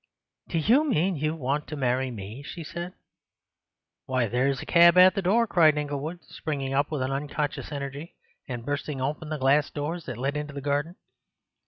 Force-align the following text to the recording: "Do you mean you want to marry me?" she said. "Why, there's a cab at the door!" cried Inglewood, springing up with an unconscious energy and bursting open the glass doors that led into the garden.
"Do 0.47 0.57
you 0.57 0.83
mean 0.83 1.15
you 1.15 1.35
want 1.35 1.67
to 1.67 1.75
marry 1.75 2.09
me?" 2.09 2.41
she 2.41 2.63
said. 2.63 2.93
"Why, 4.07 4.25
there's 4.27 4.59
a 4.59 4.65
cab 4.65 4.97
at 4.97 5.13
the 5.13 5.21
door!" 5.21 5.45
cried 5.45 5.77
Inglewood, 5.77 6.23
springing 6.23 6.73
up 6.73 6.89
with 6.89 7.03
an 7.03 7.11
unconscious 7.11 7.71
energy 7.71 8.15
and 8.47 8.65
bursting 8.65 8.99
open 8.99 9.29
the 9.29 9.37
glass 9.37 9.69
doors 9.69 10.05
that 10.07 10.17
led 10.17 10.35
into 10.37 10.53
the 10.55 10.59
garden. 10.61 10.95